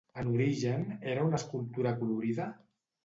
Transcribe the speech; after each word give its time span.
En 0.19 0.29
origen 0.35 0.87
era 1.11 1.25
una 1.27 1.41
escultura 1.41 1.93
acolorida? 1.93 2.49